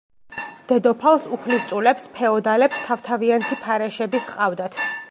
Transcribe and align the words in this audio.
დედოფალს, 0.71 1.27
უფლისწულებს, 1.37 2.09
ფეოდალებს 2.17 2.81
თავ-თავიანთი 2.89 3.63
ფარეშები 3.69 4.27
ჰყავდათ. 4.29 4.87